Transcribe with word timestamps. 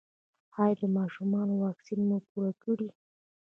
ایا 0.61 0.73
د 0.79 0.81
ماشومانو 0.97 1.53
واکسین 1.63 1.99
مو 2.07 2.17
پوره 2.29 2.53
کړی؟ 2.63 2.87